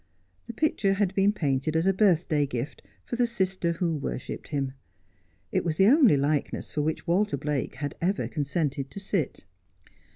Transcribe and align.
The 0.47 0.53
picture 0.53 0.93
had 0.93 1.13
been 1.13 1.31
painted 1.31 1.75
as 1.75 1.85
a 1.85 1.93
birthday 1.93 2.47
gift 2.47 2.81
for 3.05 3.15
the 3.17 3.27
sister 3.27 3.73
who 3.73 3.95
worshipped 3.97 4.47
him. 4.47 4.71
It 5.51 5.63
was 5.63 5.77
the 5.77 5.89
only 5.89 6.17
likeness 6.17 6.71
for 6.71 6.81
which 6.81 7.05
"Walter 7.05 7.37
Blake 7.37 7.75
had 7.75 7.93
ever 8.01 8.27
consented 8.27 8.89
to 8.89 8.99
sit. 8.99 9.45